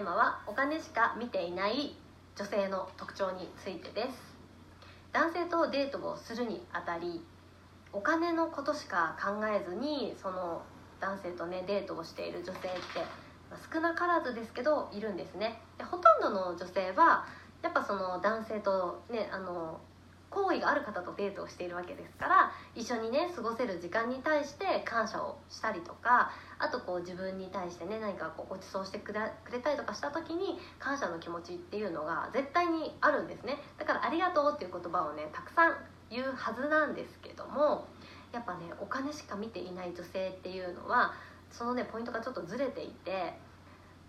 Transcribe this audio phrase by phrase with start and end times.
[0.00, 1.94] テーマはお金しか見ていない
[2.34, 4.34] 女性の特徴についてです。
[5.12, 7.20] 男性とデートをするにあたり
[7.92, 10.62] お金のことしか考えずにその
[11.00, 12.70] 男性とねデートをしている女性って
[13.70, 15.60] 少なからずですけどいるんですね。
[15.76, 17.26] でほとんどの女性は
[17.60, 19.78] やっぱその男性とねあの
[20.30, 33.58] 好意がある方とデートをしているわけですから一緒にね過ごせる時間に対して感謝をしたりとかあとこう自分に対してね何かこうご馳走してくれくれたりとかした時に感謝の気持ちっていうのが絶対にあるんですね。
[33.76, 35.76] だから「ありがとう」っていう言葉をねたくさん
[36.10, 37.86] 言うはずなんですけども
[38.32, 41.12] やっぱねお金しか見ていない女性っていうのは
[41.50, 43.34] そのねポイントがちょっとずれていて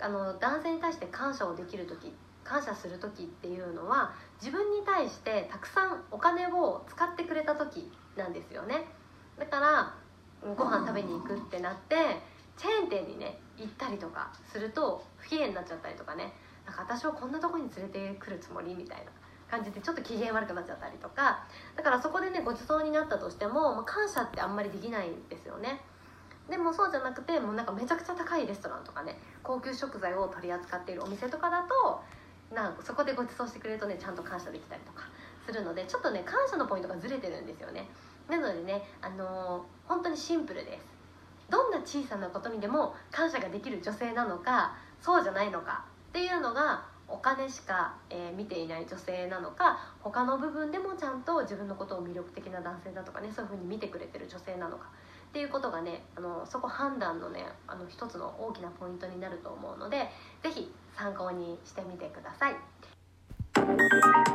[0.02, 8.86] あの男性に対して感謝をできる時感謝する時っていうのは自分に対してたくさんお金を使ってくれた時なんですよね。
[9.38, 9.94] だから
[10.56, 11.96] ご飯食べに行くってなって
[12.58, 16.34] チェーン店にね行ったりとかすると不機嫌になっちゃったりとかね。
[16.66, 19.12] なんか私をこんなとこに連れてくるつもりみたいな。
[19.52, 21.46] 感じでちょっと機嫌悪くなっちゃったりとか。
[21.76, 25.82] だからそこでねごちそうになったとしても、まあ、感謝ってあんまりできないんですよね。
[26.50, 32.02] でもそうじゃなくてもうなんかめちゃくちゃ高いレストランとかね高級食材を取り扱っているお店とかだと
[32.54, 35.08] なんかそこでご馳走してくれるとねちゃんと感謝できたりとか
[35.46, 37.88] するのでちょっとね感謝のポイントがずれてるんですよね。
[38.30, 40.86] なのでねあのー、本当にシンプルです。
[41.50, 54.90] どんな小さなことにでも感謝ができる女性なのかそうじゃないのかっていうのがお金しか、えー、見ていない女性なのか他の部分でもちゃんと自分のことを魅力的な男性だとかねそういうふうに見てくれてる女性なのか
[55.30, 60.10] っていうことがねあのそこ判断のねあの一つの大きなポイントになると思うので
[60.44, 64.31] 是非参考にしてみてください。